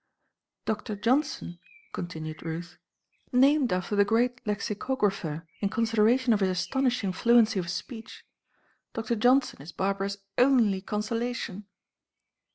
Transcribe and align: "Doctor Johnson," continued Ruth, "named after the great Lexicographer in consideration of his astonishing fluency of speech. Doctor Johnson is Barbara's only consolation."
"Doctor 0.65 0.95
Johnson," 0.95 1.59
continued 1.93 2.41
Ruth, 2.41 2.79
"named 3.31 3.71
after 3.71 3.95
the 3.95 4.03
great 4.03 4.41
Lexicographer 4.47 5.47
in 5.59 5.69
consideration 5.69 6.33
of 6.33 6.39
his 6.39 6.49
astonishing 6.49 7.13
fluency 7.13 7.59
of 7.59 7.69
speech. 7.69 8.25
Doctor 8.93 9.15
Johnson 9.15 9.61
is 9.61 9.71
Barbara's 9.71 10.17
only 10.39 10.81
consolation." 10.81 11.67